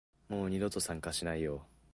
[0.29, 1.63] もう二度と参加しないよ